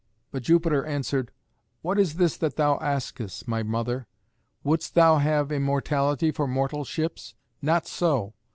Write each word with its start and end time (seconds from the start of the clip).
But 0.31 0.41
Jupiter 0.41 0.83
answered, 0.83 1.31
"What 1.83 1.99
is 1.99 2.15
this 2.15 2.35
that 2.37 2.55
thou 2.55 2.79
askest, 2.79 3.47
my 3.47 3.61
mother? 3.61 4.07
Wouldst 4.63 4.95
thou 4.95 5.19
have 5.19 5.51
immortality 5.51 6.31
for 6.31 6.47
mortal 6.47 6.83
ships? 6.83 7.35
Not 7.61 7.85
so. 7.85 8.33